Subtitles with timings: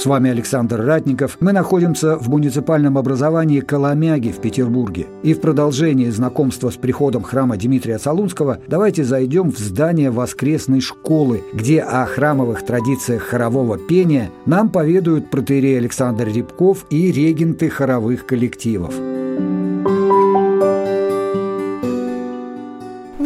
[0.00, 1.36] С вами Александр Ратников.
[1.40, 5.08] Мы находимся в муниципальном образовании Коломяги в Петербурге.
[5.22, 11.42] И в продолжении знакомства с приходом храма Дмитрия Солунского давайте зайдем в здание воскресной школы,
[11.52, 18.94] где о храмовых традициях хорового пения нам поведают протеерей Александр Рябков и регенты хоровых коллективов.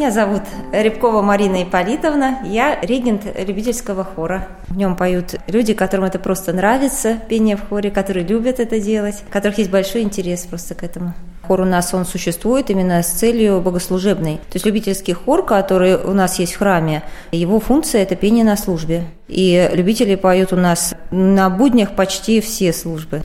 [0.04, 2.40] Меня зовут Рябкова Марина Иполитовна.
[2.44, 4.48] Я регент любительского хора.
[4.68, 9.24] В нем поют люди, которым это просто нравится, пение в хоре, которые любят это делать,
[9.26, 11.14] у которых есть большой интерес просто к этому.
[11.46, 14.34] Хор у нас, он существует именно с целью богослужебной.
[14.36, 18.58] То есть любительский хор, который у нас есть в храме, его функция– это пение на
[18.58, 19.04] службе.
[19.28, 23.22] И любители поют у нас на буднях почти все службы.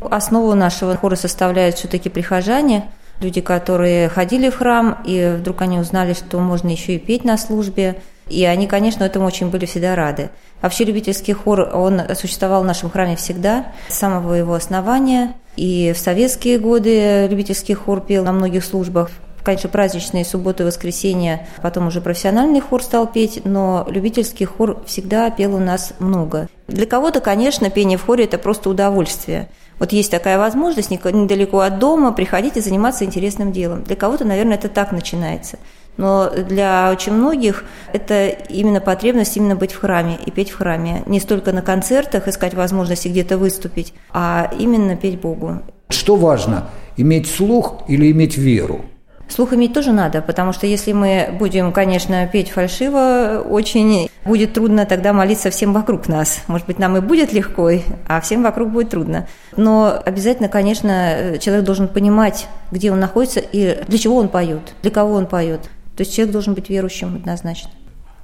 [0.00, 2.84] Основу нашего хора составляют все-таки прихожане–
[3.24, 7.36] люди, которые ходили в храм, и вдруг они узнали, что можно еще и петь на
[7.38, 7.96] службе.
[8.28, 10.30] И они, конечно, этому очень были всегда рады.
[10.62, 15.34] Вообще любительский хор, он существовал в нашем храме всегда, с самого его основания.
[15.56, 19.10] И в советские годы любительский хор пел на многих службах.
[19.42, 25.30] Конечно, праздничные субботы и воскресенья, потом уже профессиональный хор стал петь, но любительский хор всегда
[25.30, 26.48] пел у нас много.
[26.66, 31.78] Для кого-то, конечно, пение в хоре– это просто удовольствие– вот есть такая возможность недалеко от
[31.78, 33.82] дома приходить и заниматься интересным делом.
[33.84, 35.58] Для кого-то, наверное, это так начинается.
[35.96, 41.02] Но для очень многих это именно потребность именно быть в храме и петь в храме.
[41.06, 45.62] Не столько на концертах искать возможности где-то выступить, а именно петь Богу.
[45.88, 48.84] Что важно, иметь слух или иметь веру?
[49.28, 54.86] Слух иметь тоже надо, потому что если мы будем, конечно, петь фальшиво, очень будет трудно
[54.86, 56.42] тогда молиться всем вокруг нас.
[56.46, 57.70] Может быть, нам и будет легко,
[58.06, 59.26] а всем вокруг будет трудно.
[59.56, 64.90] Но обязательно, конечно, человек должен понимать, где он находится и для чего он поет, для
[64.90, 65.62] кого он поет.
[65.96, 67.70] То есть человек должен быть верующим однозначно.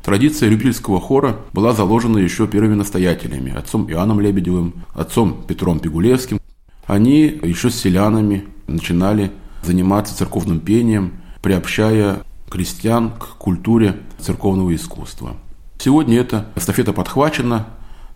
[0.02, 6.40] Традиция любительского хора была заложена еще первыми настоятелями, отцом Иоанном Лебедевым, отцом Петром Пигулевским.
[6.86, 9.30] Они еще с селянами начинали
[9.62, 15.36] заниматься церковным пением, приобщая крестьян к культуре церковного искусства.
[15.78, 17.66] Сегодня эта эстафета подхвачена,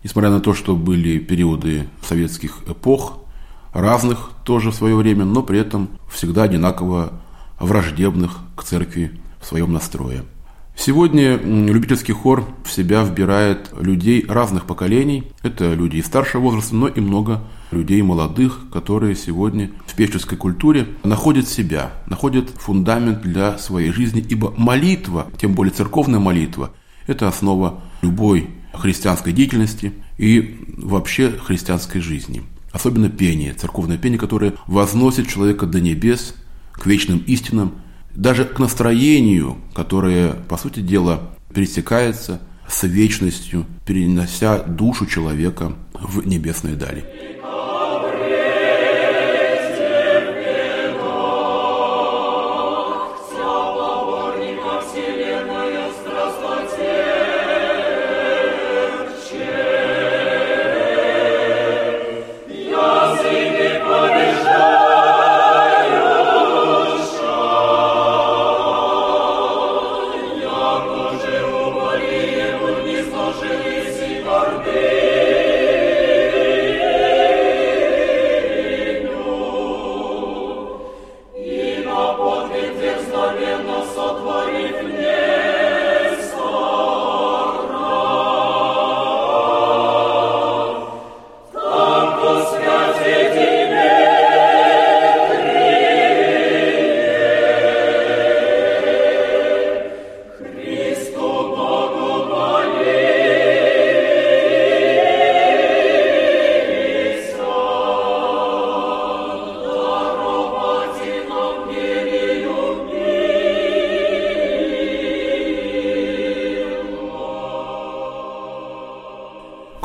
[0.03, 3.19] несмотря на то, что были периоды советских эпох,
[3.73, 7.13] разных тоже в свое время, но при этом всегда одинаково
[7.59, 10.23] враждебных к церкви в своем настрое.
[10.77, 15.31] Сегодня любительский хор в себя вбирает людей разных поколений.
[15.41, 17.41] Это люди и старшего возраста, но и много
[17.71, 24.53] людей молодых, которые сегодня в певческой культуре находят себя, находят фундамент для своей жизни, ибо
[24.57, 26.71] молитва, тем более церковная молитва,
[27.07, 32.43] это основа любой христианской деятельности и вообще христианской жизни.
[32.71, 36.35] Особенно пение, церковное пение, которое возносит человека до небес,
[36.73, 37.75] к вечным истинам,
[38.13, 46.75] даже к настроению, которое, по сути дела, пересекается с вечностью, перенося душу человека в небесные
[46.75, 47.05] дали.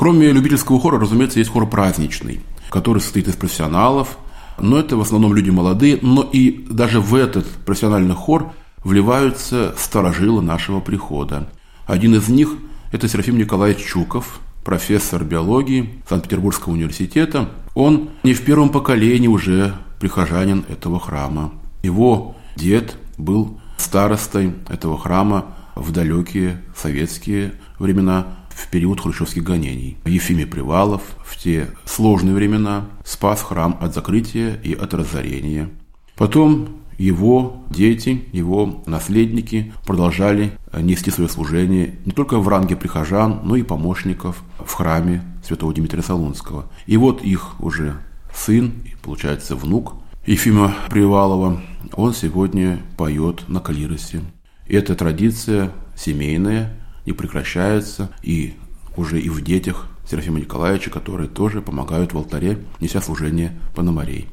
[0.00, 4.17] Кроме любительского хора, разумеется, есть хор праздничный, который состоит из профессионалов,
[4.58, 10.41] но это в основном люди молодые, но и даже в этот профессиональный хор вливаются старожилы
[10.41, 11.50] нашего прихода.
[11.85, 12.49] Один из них–
[12.93, 17.50] это Серафим Николаевич Чуков, профессор биологии Санкт-Петербургского университета.
[17.75, 21.52] Он не в первом поколении уже прихожанин этого храма.
[21.82, 29.97] Его дед был старостой этого храма в далекие советские времена, в период хрущевских гонений.
[30.05, 35.71] Ефимий Привалов в те сложные времена спас храм от закрытия и от разорения.
[36.17, 43.57] Потом его дети, его наследники продолжали нести свое служение не только в ранге прихожан, но
[43.57, 46.67] и помощников в храме святого Дмитрия Солунского.
[46.87, 47.95] И вот их уже
[48.35, 49.95] сын, получается внук
[50.27, 51.62] Ефима Привалова,
[51.95, 54.21] он сегодня поет на клиросе.
[54.69, 56.77] Эта традиция семейная,
[57.11, 58.55] не прекращается, и
[58.97, 64.29] уже и в детях Серафима Николаевича, которые тоже помогают в алтаре, неся служение Пономарей.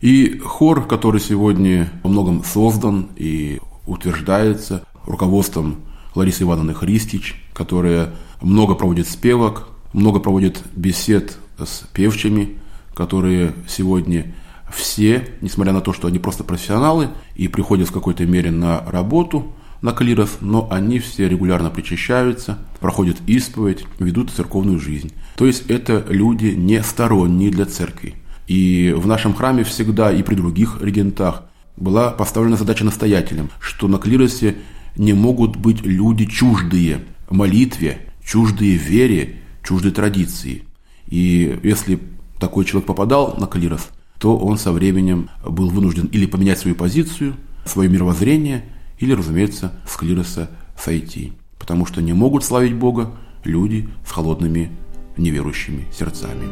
[0.00, 5.82] И хор, который сегодня во многом создан и утверждается руководством
[6.14, 12.58] Ларисы Ивановны Христич, которая много проводит спевок, много проводит бесед с певчими,
[12.94, 14.34] которые сегодня
[14.72, 19.52] все, несмотря на то, что они просто профессионалы и приходят в какой-то мере на работу,
[19.82, 25.12] на клирос, но они все регулярно причащаются, проходят исповедь, ведут церковную жизнь.
[25.36, 28.14] То есть это люди не сторонние для церкви.
[28.46, 31.42] И в нашем храме всегда и при других регентах
[31.76, 34.56] была поставлена задача настоятелям, что на клиросе
[34.96, 40.64] не могут быть люди чуждые молитве, чуждые вере, чуждые традиции.
[41.06, 41.98] И если
[42.38, 43.88] такой человек попадал на клирос,
[44.18, 47.34] то он со временем был вынужден или поменять свою позицию,
[47.64, 48.64] свое мировоззрение,
[49.02, 51.32] или, разумеется, с сойти.
[51.58, 53.10] Потому что не могут славить Бога
[53.42, 54.70] люди с холодными
[55.16, 56.46] неверующими сердцами.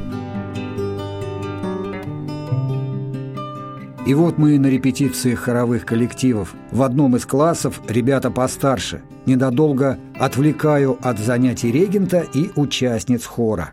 [4.05, 6.55] И вот мы на репетиции хоровых коллективов.
[6.73, 9.03] В одном из классов ребята постарше.
[9.27, 13.73] Ненадолго отвлекаю от занятий регента и участниц хора.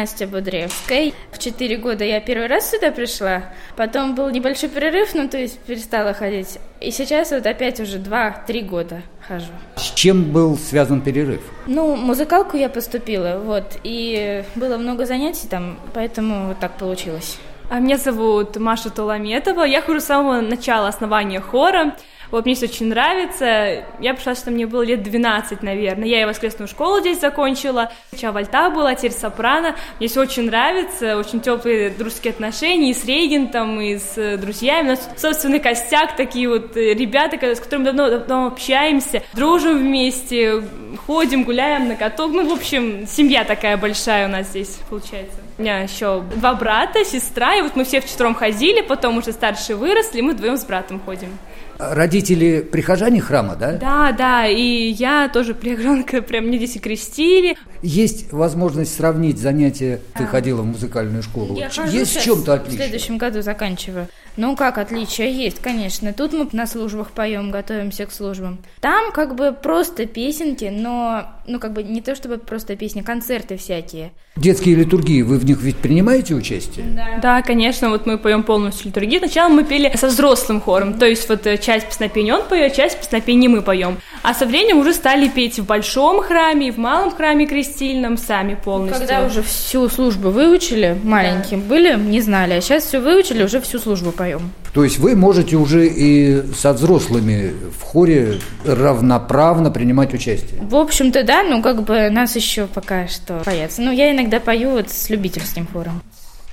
[0.00, 1.12] Настя Будревская.
[1.30, 3.42] В четыре года я первый раз сюда пришла,
[3.76, 6.58] потом был небольшой перерыв, ну то есть перестала ходить.
[6.80, 9.52] И сейчас вот опять уже два-три года хожу.
[9.76, 11.42] С чем был связан перерыв?
[11.66, 17.36] Ну, музыкалку я поступила, вот, и было много занятий там, поэтому вот так получилось.
[17.68, 21.94] А меня зовут Маша Толометова, я хожу с самого начала основания хора.
[22.30, 23.84] Вот мне здесь очень нравится.
[23.98, 26.06] Я пришла, что мне было лет 12, наверное.
[26.06, 27.92] Я и воскресную школу здесь закончила.
[28.10, 29.74] Сначала вальта была, теперь сопрано.
[29.98, 34.86] Мне все очень нравится, очень теплые дружеские отношения и с регентом, и с э, друзьями.
[34.86, 40.62] У нас собственный костяк, такие вот э, ребята, с которыми давно, давно общаемся, дружим вместе,
[41.06, 42.32] ходим, гуляем на каток.
[42.32, 45.38] Ну, в общем, семья такая большая у нас здесь получается.
[45.58, 49.76] У меня еще два брата, сестра, и вот мы все вчетвером ходили, потом уже старшие
[49.76, 51.36] выросли, мы вдвоем с братом ходим.
[51.80, 53.72] Родители прихожане храма, да?
[53.72, 57.56] Да, да, и я тоже прихожанка, прям мне здесь и крестили.
[57.82, 61.56] Есть возможность сравнить занятия, ты ходила в музыкальную школу.
[61.56, 62.78] Я есть в чем-то отличие?
[62.78, 64.08] В следующем году заканчиваю.
[64.36, 66.12] Ну как отличия есть, конечно.
[66.12, 68.58] Тут мы на службах поем, готовимся к службам.
[68.80, 73.56] Там как бы просто песенки, но ну как бы не то чтобы просто песни, концерты
[73.56, 74.12] всякие.
[74.36, 76.86] Детские литургии, вы в них ведь принимаете участие?
[76.86, 79.20] Да, да конечно, вот мы поем полностью литургию.
[79.20, 82.98] Сначала мы пели со взрослым хором, то есть вот э, часть песнопения он поет, часть
[82.98, 83.98] песнопения мы поем.
[84.22, 89.00] А со временем уже стали петь в большом храме, в малом храме крестильном сами полностью.
[89.00, 91.68] Когда уже всю службу выучили, маленьким да.
[91.68, 94.52] были, не знали, а сейчас все выучили, уже всю службу поем.
[94.74, 100.60] То есть вы можете уже и со взрослыми в хоре равноправно принимать участие?
[100.60, 103.80] В общем-то, да, ну как бы нас еще пока что боятся.
[103.80, 106.02] Ну, я иногда пою вот с любительским хором.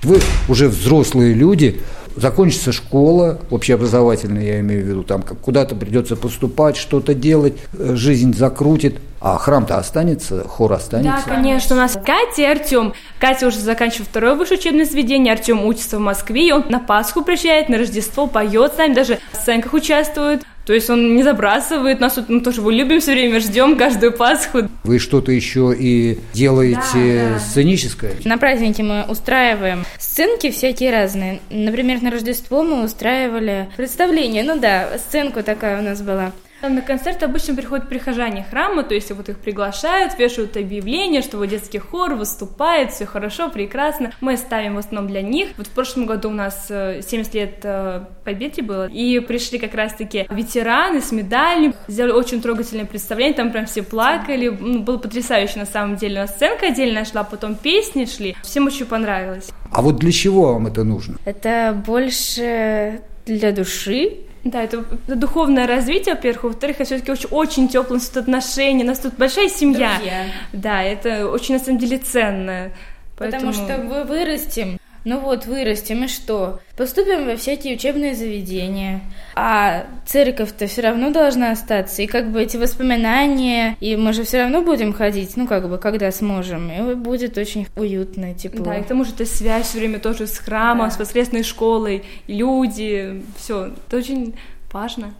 [0.02, 1.80] Вы уже взрослые люди,
[2.20, 8.34] закончится школа, общеобразовательная, я имею в виду, там куда-то придется поступать, что-то делать, э, жизнь
[8.34, 8.98] закрутит.
[9.20, 11.24] А храм-то останется, хор останется?
[11.26, 12.94] Да, конечно, у нас Катя и Артем.
[13.18, 17.22] Катя уже заканчивает второе высшее учебное заведение, Артем учится в Москве, и он на Пасху
[17.22, 20.42] приезжает, на Рождество поет с нами, даже в сценках участвует.
[20.68, 24.68] То есть он не забрасывает нас, мы тоже его любим все время, ждем каждую Пасху.
[24.84, 27.38] Вы что-то еще и делаете да, да.
[27.38, 28.12] сценическое?
[28.26, 31.40] На празднике мы устраиваем сценки всякие разные.
[31.48, 34.42] Например, на Рождество мы устраивали представление.
[34.42, 36.32] Ну да, сценку такая у нас была.
[36.60, 41.46] На концерт обычно приходят прихожане храма, то есть вот их приглашают, вешают объявление, что вот
[41.46, 44.12] детский хор выступает, все хорошо, прекрасно.
[44.20, 45.50] Мы ставим в основном для них.
[45.56, 49.74] Вот в прошлом году у нас 70 э, лет э, Победе было, и пришли как
[49.74, 55.60] раз-таки ветераны с медалями, сделали очень трогательное представление, там прям все плакали, ну, было потрясающе
[55.60, 56.16] на самом деле.
[56.16, 59.50] У нас сценка отдельно шла, потом песни шли, всем очень понравилось.
[59.70, 61.18] А вот для чего вам это нужно?
[61.24, 68.00] Это больше для души, да, это духовное развитие, во-первых, во-вторых, это все-таки очень, очень теплые
[68.14, 69.96] отношения, у нас тут большая семья.
[69.96, 70.24] Друзья.
[70.52, 72.70] Да, это очень на самом деле ценно.
[73.16, 73.52] Поэтому...
[73.52, 76.60] Потому что мы вырастем ну вот, вырастем, и что?
[76.76, 79.00] Поступим во всякие учебные заведения.
[79.34, 82.02] А церковь-то все равно должна остаться.
[82.02, 85.78] И как бы эти воспоминания, и мы же все равно будем ходить, ну как бы,
[85.78, 86.70] когда сможем.
[86.70, 88.64] И будет очень уютно, тепло.
[88.64, 90.94] Да, и к тому же это связь все время тоже с храмом, да.
[90.94, 93.72] с воскресной школой, люди, все.
[93.86, 94.34] Это очень
[94.72, 95.14] важно.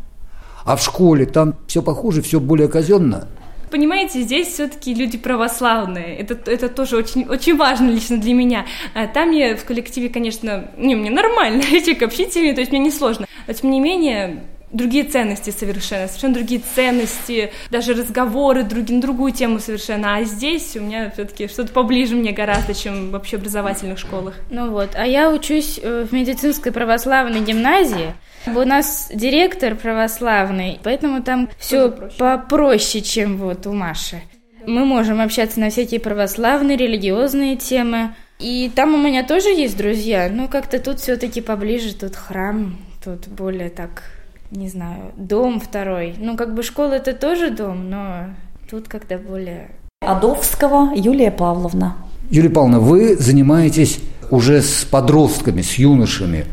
[0.64, 3.28] А в школе там все похуже, все более казенно?
[3.70, 6.16] Понимаете, здесь все-таки люди православные.
[6.16, 8.66] Это, это тоже очень, очень важно лично для меня.
[8.94, 12.90] А там я в коллективе, конечно, не, мне нормально, человек общительный, то есть мне не
[12.90, 13.26] сложно.
[13.46, 19.32] Но тем не менее, другие ценности совершенно, совершенно другие ценности, даже разговоры други, на другую
[19.32, 20.16] тему совершенно.
[20.16, 24.34] А здесь у меня все-таки что-то поближе мне гораздо, чем в общеобразовательных школах.
[24.50, 28.14] Ну вот, а я учусь э, в медицинской православной гимназии.
[28.46, 34.22] У нас директор православный, поэтому там все попроще, чем вот у Маши.
[34.66, 38.14] Мы можем общаться на всякие православные, религиозные темы.
[38.38, 43.26] И там у меня тоже есть друзья, но как-то тут все-таки поближе, тут храм, тут
[43.26, 44.02] более так
[44.50, 46.14] не знаю, дом второй.
[46.18, 48.26] Ну, как бы школа это тоже дом, но
[48.70, 49.70] тут когда более...
[50.00, 51.96] Адовского Юлия Павловна.
[52.30, 54.00] Юлия Павловна, вы занимаетесь
[54.30, 56.46] уже с подростками, с юношами.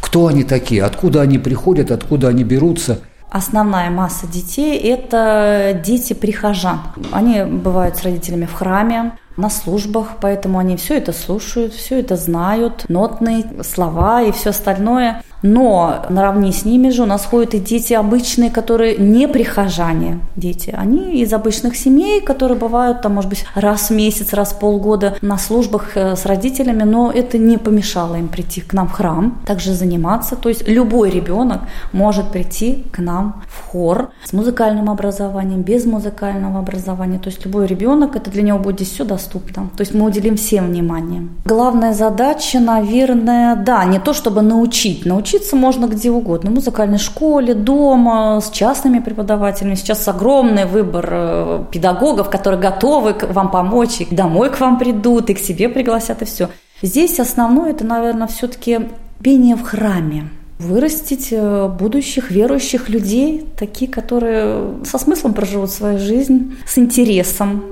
[0.00, 0.84] Кто они такие?
[0.84, 1.90] Откуда они приходят?
[1.90, 3.00] Откуда они берутся?
[3.30, 6.80] Основная масса детей– это дети прихожан.
[7.12, 12.16] Они бывают с родителями в храме, на службах, поэтому они все это слушают, все это
[12.16, 15.22] знают, нотные слова и все остальное.
[15.42, 20.74] Но наравне с ними же у нас ходят и дети обычные, которые не прихожане дети.
[20.76, 25.16] Они из обычных семей, которые бывают там, может быть, раз в месяц, раз в полгода
[25.20, 29.40] на службах э, с родителями, но это не помешало им прийти к нам в храм,
[29.46, 30.36] также заниматься.
[30.36, 36.60] То есть любой ребенок может прийти к нам в хор с музыкальным образованием, без музыкального
[36.60, 37.18] образования.
[37.18, 39.70] То есть любой ребенок, это для него будет все доступно.
[39.76, 41.28] То есть мы уделим всем внимание.
[41.44, 46.50] Главная задача, наверное, да, не то чтобы научить, научить Учиться можно где угодно.
[46.50, 49.76] В музыкальной школе, дома, с частными преподавателями.
[49.76, 55.34] Сейчас огромный выбор э, педагогов, которые готовы вам помочь, и домой к вам придут, и
[55.34, 56.50] к себе пригласят, и все.
[56.82, 58.80] Здесь основное, это, наверное, все-таки
[59.22, 66.58] пение в храме вырастить э, будущих верующих людей, такие, которые со смыслом проживут свою жизнь,
[66.66, 67.62] с интересом,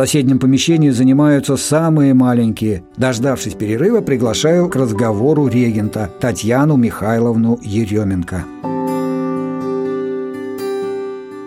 [0.00, 2.82] соседнем помещении занимаются самые маленькие.
[2.96, 8.46] Дождавшись перерыва, приглашаю к разговору регента Татьяну Михайловну Еременко.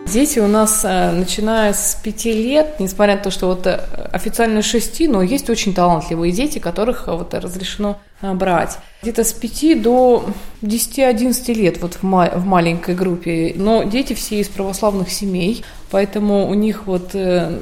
[0.05, 3.71] Дети у нас, э, начиная с пяти лет, несмотря на то, что вот э,
[4.11, 8.77] официально шести, но есть очень талантливые дети, которых э, вот разрешено брать.
[9.01, 10.25] Где-то с 5 до
[10.61, 13.53] 10-11 лет вот в, ма- в маленькой группе.
[13.55, 17.59] Но дети все из православных семей, поэтому у них вот э,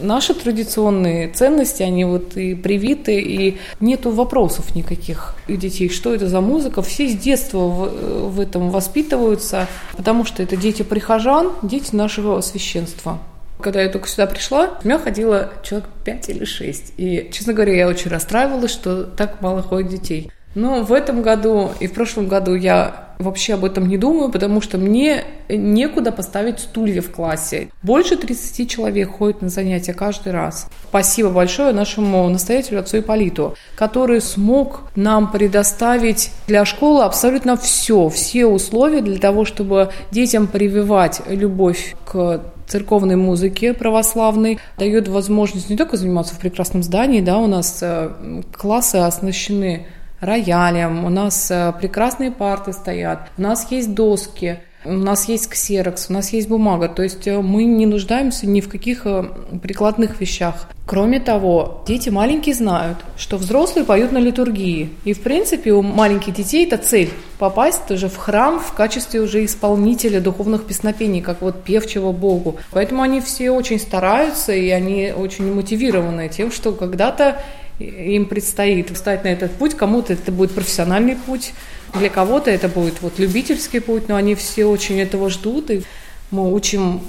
[0.00, 6.26] наши традиционные ценности, они вот и привиты, и нету вопросов никаких у детей, что это
[6.26, 6.80] за музыка.
[6.80, 13.18] Все с детства в, в этом воспитываются, потому что это дети прихожан, дети нашего священства.
[13.60, 16.94] Когда я только сюда пришла, у меня ходило человек 5 или 6.
[16.96, 20.30] И, честно говоря, я очень расстраивалась, что так мало ходит детей.
[20.54, 24.60] Но в этом году и в прошлом году я вообще об этом не думаю, потому
[24.60, 27.68] что мне некуда поставить стулья в классе.
[27.82, 30.68] Больше 30 человек ходит на занятия каждый раз.
[30.88, 38.46] Спасибо большое нашему настоятелю отцу Иполиту, который смог нам предоставить для школы абсолютно все, все
[38.46, 45.98] условия для того, чтобы детям прививать любовь к церковной музыке православной, дает возможность не только
[45.98, 49.86] заниматься в прекрасном здании, да, у нас э, классы оснащены
[50.24, 56.06] роялем, у нас э, прекрасные парты стоят, у нас есть доски, у нас есть ксерокс,
[56.10, 59.24] у нас есть бумага, то есть э, мы не нуждаемся ни в каких э,
[59.62, 60.68] прикладных вещах.
[60.86, 64.90] Кроме того, дети маленькие знают, что взрослые поют на литургии.
[65.04, 69.46] И, в принципе, у маленьких детей это цель– попасть тоже в храм в качестве уже
[69.46, 72.56] исполнителя духовных песнопений, как вот певчего Богу.
[72.70, 77.40] Поэтому они все очень стараются, и они очень мотивированы тем, что когда-то
[77.78, 79.74] им предстоит встать на этот путь.
[79.74, 81.52] Кому-то это будет профессиональный путь,
[81.94, 85.82] для кого-то это будет вот любительский путь, но они все очень этого ждут, и
[86.30, 87.00] мы учим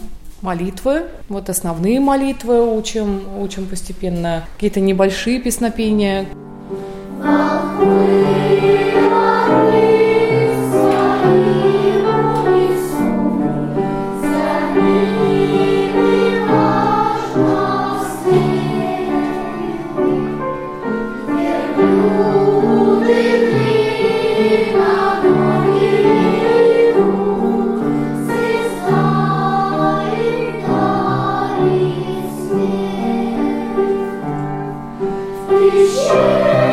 [0.42, 6.28] молитвы, вот основные молитвы учим, учим постепенно, какие-то небольшие песнопения.
[35.56, 36.65] We shall.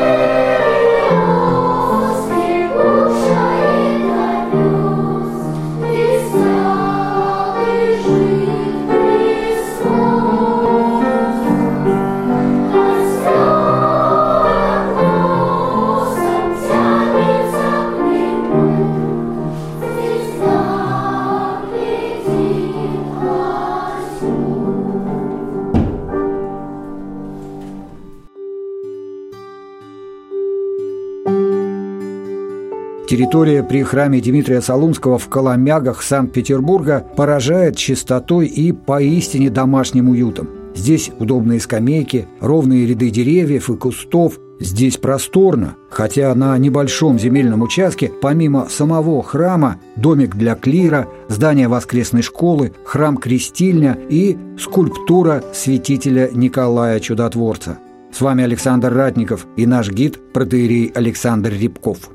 [33.33, 40.51] Территория при храме Дмитрия Солунского в Коломягах Санкт-Петербурга поражает чистотой и поистине домашним уютом.
[40.75, 44.39] Здесь удобные скамейки, ровные ряды деревьев и кустов.
[44.61, 52.21] Здесь просторно, хотя на небольшом земельном участке, помимо самого храма, домик для клира, здание воскресной
[52.21, 57.79] школы, храм-крестильня и скульптура святителя Николая Чудотворца.
[58.13, 62.11] С вами Александр Ратников и наш гид протеерей Александр Рябков.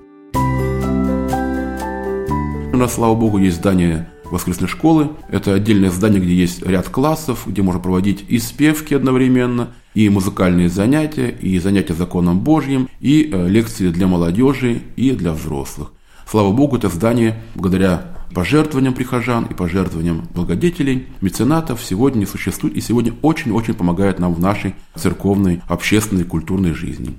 [2.78, 5.10] У нас, слава богу, есть здание воскресной школы.
[5.30, 10.70] Это отдельное здание, где есть ряд классов, где можно проводить и спевки одновременно, и музыкальные
[10.70, 15.92] занятия, и занятия законом Божьим, и э, лекции для молодежи и для взрослых.
[16.30, 23.13] Слава Богу, это здание, благодаря пожертвованиям прихожан и пожертвованиям благодетелей, меценатов, сегодня существует и сегодня
[23.24, 27.16] очень-очень помогает нам в нашей церковной, общественной, культурной жизни.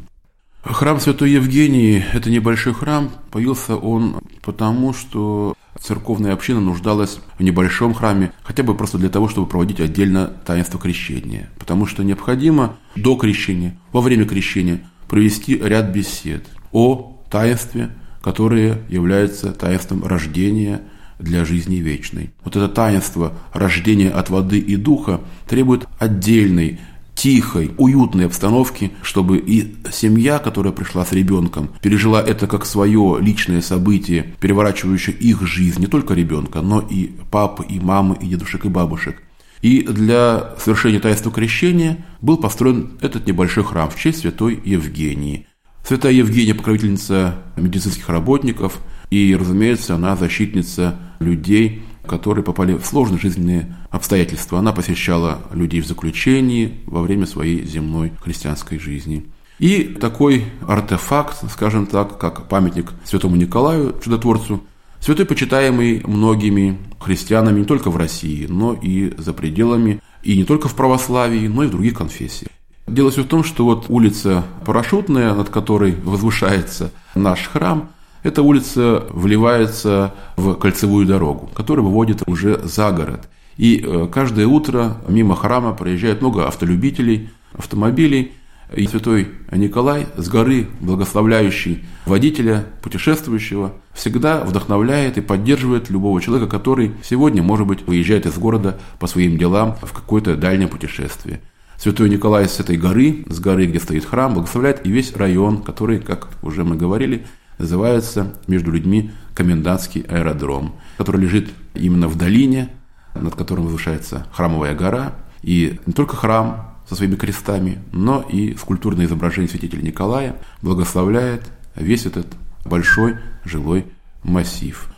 [0.63, 3.11] Храм Святой Евгении– это небольшой храм.
[3.31, 9.29] Появился он потому, что церковная община нуждалась в небольшом храме, хотя бы просто для того,
[9.29, 11.49] чтобы проводить отдельно таинство крещения.
[11.59, 17.91] Потому что необходимо до крещения, во время крещения провести ряд бесед о таинстве,
[18.21, 20.83] которое является таинством рождения
[21.21, 22.31] для жизни вечной.
[22.45, 26.81] Вот это таинство рождения от воды и духа требует отдельной
[27.19, 33.61] тихой, уютной обстановки, чтобы и семья, которая пришла с ребенком, пережила это как свое личное
[33.61, 38.69] событие, переворачивающее их жизнь, не только ребенка, но и папы, и мамы, и дедушек, и
[38.69, 39.21] бабушек.
[39.63, 45.49] И для совершения таинства крещения был построен этот небольшой храм в честь святой Евгении.
[45.85, 48.79] Святая Евгения– покровительница медицинских работников,
[49.11, 54.59] и, разумеется, она защитница людей, которые попали в сложные жизненные обстоятельства.
[54.59, 59.27] Она посещала людей в заключении во время своей земной христианской жизни.
[59.59, 64.63] И такой артефакт, скажем так, как памятник святому Николаю, чудотворцу,
[65.01, 70.69] святой почитаемый многими христианами не только в России, но и за пределами, и не только
[70.69, 72.51] в православии, но и в других конфессиях.
[72.87, 77.91] Дело все в том, что вот улица Парашютная, над которой возвышается наш храм,
[78.23, 83.29] эта улица вливается в кольцевую дорогу, которая выводит уже за город.
[83.57, 88.33] И э, каждое утро мимо храма проезжает много автолюбителей, автомобилей.
[88.75, 96.93] И святой Николай с горы, благословляющий водителя, путешествующего, всегда вдохновляет и поддерживает любого человека, который
[97.03, 101.41] сегодня, может быть, выезжает из города по своим делам в какое-то дальнее путешествие.
[101.79, 106.01] Святой Николай с этой горы, с горы, где стоит храм, благословляет и весь район, который,
[106.01, 107.25] как уже мы говорили,
[107.59, 112.71] называется между людьми комендантский аэродром, который лежит именно в долине,
[113.15, 115.15] над которым возвышается храмовая гора.
[115.43, 122.07] И не только храм со своими крестами, но и скульптурное изображение святителя Николая благословляет весь
[122.07, 122.27] этот
[122.65, 123.87] большой жилой
[124.23, 124.89] массив.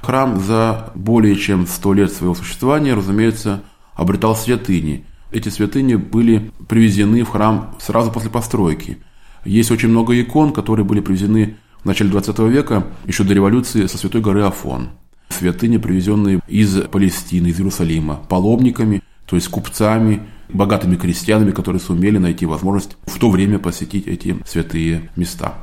[0.00, 3.62] Храм за более чем сто лет своего существования, разумеется,
[3.94, 5.06] обретал святыни.
[5.30, 8.98] Эти святыни были привезены в храм сразу после постройки.
[9.44, 13.98] Есть очень много икон, которые были привезены в начале 20 века, еще до революции, со
[13.98, 14.88] Святой горы Афон.
[15.28, 22.46] святыни, привезенные из Палестины, из Иерусалима, паломниками, то есть купцами, богатыми крестьянами, которые сумели найти
[22.46, 25.54] возможность в то время посетить эти святые места.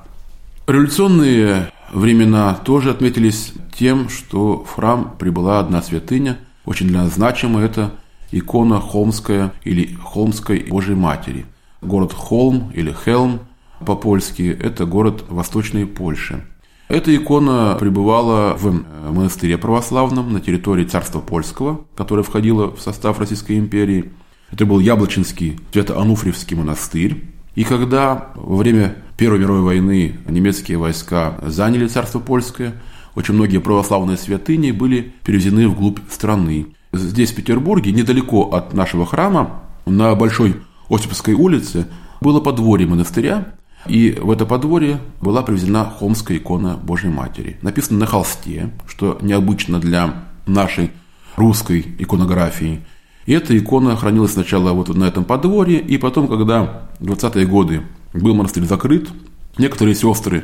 [0.68, 7.66] Революционные времена тоже отметились тем, что в храм прибыла одна святыня, очень для нас значимая,
[7.66, 7.92] это
[8.32, 11.46] икона Холмская или Холмской Божьей Матери.
[11.82, 13.40] Город Холм или Хелм
[13.86, 16.44] по-польски– это город Восточной Польши.
[16.91, 23.17] Эта икона пребывала в э, монастыре православном на территории царства польского, которое входило в состав
[23.17, 24.12] Российской империи.
[24.52, 27.24] Это был Яблочинский Свято-Ануфриевский монастырь.
[27.56, 32.74] И когда во время Первой мировой войны немецкие войска заняли царство польское,
[33.15, 36.67] очень многие православные святыни были перевезены вглубь страны.
[36.91, 40.58] Здесь, в Петербурге, недалеко от нашего храма, на Большой
[40.89, 41.88] Осиповской улице,
[42.20, 43.56] было подворье монастыря,
[43.88, 47.58] и в это подворье была привезена холмская икона Божьей Матери.
[47.62, 50.91] Написано на холсте, что необычно для нашей
[51.36, 52.82] русской иконографии.
[53.26, 57.84] И эта икона хранилась сначала вот на этом подворье, и потом, когда в 20-е годы
[58.13, 59.10] был монастырь закрыт,
[59.58, 60.44] некоторые сестры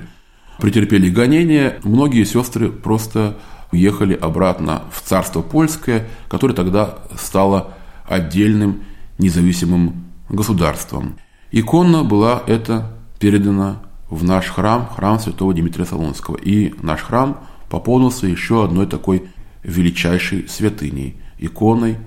[0.60, 3.38] претерпели гонения, многие сестры просто
[3.72, 7.74] уехали обратно в царство польское, которое тогда стало
[8.08, 8.84] отдельным
[9.18, 11.18] независимым государством.
[11.52, 16.38] Икона была эта передана в наш храм, храм святого Дмитрия Солонского.
[16.38, 19.30] И наш храм пополнился еще одной такой
[19.64, 21.98] величайшей святыней– иконой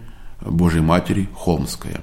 [0.41, 2.01] Божьей Матери Холмская.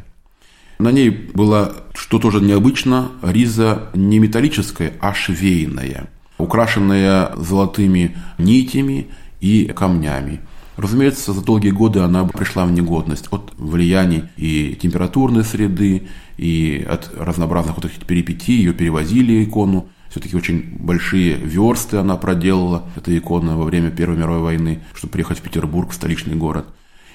[0.79, 9.07] На ней была, что тоже необычно, риза не металлическая, а швейная, украшенная золотыми нитями
[9.39, 10.39] и камнями.
[10.77, 17.11] Разумеется, за долгие годы она пришла в негодность от влияний и температурной среды, и от
[17.17, 19.89] разнообразных вот этих перипетий ее перевозили икону.
[20.11, 25.39] Все-таки очень большие версты она проделала, эта икона, во время Первой мировой войны, чтобы приехать
[25.39, 26.67] в Петербург, в столичный город.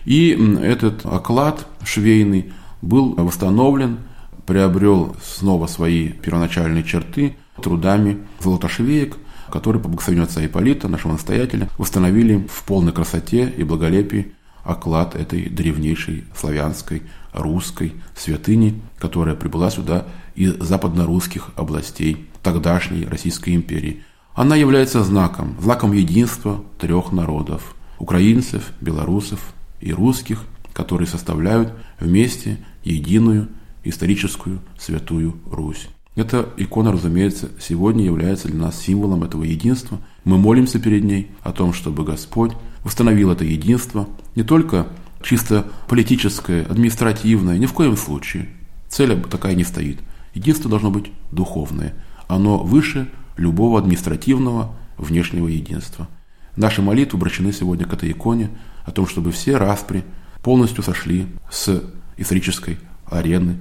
[0.05, 3.99] И этот оклад швейный был восстановлен,
[4.45, 9.19] приобрел снова свои первоначальные черты трудами золотошвеек,
[9.53, 14.33] которые по благословению отца Ипполита, нашего настоятеля, восстановили в полной красоте и благолепии
[14.65, 17.03] оклад этой древнейшей славянской
[17.35, 24.03] русской святыни, которая прибыла сюда из западно-русских областей тогдашней Российской империи.
[24.35, 33.49] Она является знаком, знаком единства трех народов– украинцев, белорусов и русских, которые составляют вместе единую
[33.85, 35.89] историческую святую Русь.
[36.15, 39.99] Эта икона, разумеется, сегодня является для нас символом этого единства.
[40.25, 42.53] Мы молимся перед ней о том, чтобы Господь
[42.85, 44.89] восстановил это единство не только
[45.23, 48.49] чисто политическое, административное, ни в коем случае.
[48.89, 50.01] Цель такая не стоит.
[50.35, 51.95] Единство должно быть духовное.
[52.29, 56.09] Оно выше любого административного внешнего единства.
[56.57, 58.51] Наши молитвы обращены сегодня к этой иконе
[58.85, 60.05] о том, чтобы все распри
[60.43, 61.83] полностью сошли с
[62.19, 63.57] исторической арены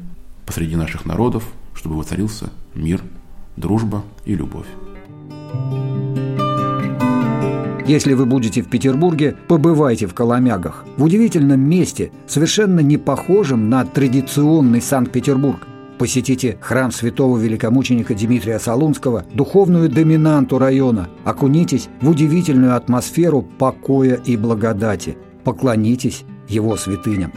[0.45, 3.01] посреди наших народов, чтобы воцарился мир,
[3.57, 4.67] дружба и любовь.
[7.85, 10.85] Если вы будете в Петербурге, побывайте в Коломягах.
[10.97, 15.67] В удивительном месте, совершенно не похожем на традиционный Санкт-Петербург.
[15.97, 21.09] Посетите храм святого великомученика Дмитрия Солунского, духовную доминанту района.
[21.25, 25.17] Окунитесь в удивительную атмосферу покоя и благодати.
[25.43, 27.33] Поклонитесь его святыням.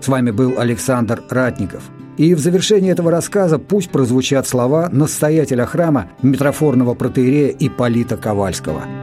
[0.00, 1.82] С вами был Александр Ратников.
[2.20, 8.84] И в завершении этого рассказа пусть прозвучат слова настоятеля храма митрофорного протеерея Ипполита Ковальского–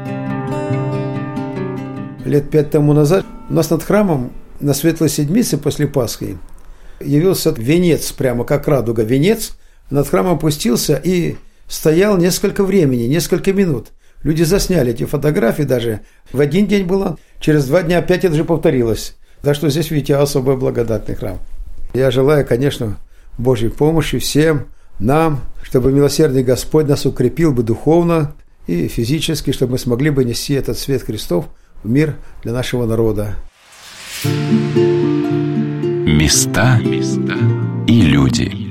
[2.27, 6.37] лет пять тому назад у нас над храмом на Светлой Седмице после Пасхи
[6.99, 9.57] явился венец, прямо как радуга, венец,
[9.89, 13.89] над храмом опустился и стоял несколько времени, несколько минут.
[14.23, 16.01] Люди засняли эти фотографии даже.
[16.31, 19.15] В один день было, через два дня опять это же повторилось.
[19.41, 21.39] Так что здесь, видите, особо благодатный храм.
[21.93, 22.97] Я желаю, конечно,
[23.37, 24.67] Божьей помощи всем
[24.99, 28.33] нам, чтобы милосердный Господь нас укрепил бы духовно
[28.67, 31.47] и физически, чтобы мы смогли бы нести этот свет Христов–
[31.83, 33.35] в мир для нашего народа.
[36.05, 36.79] Места
[37.87, 38.66] и люди.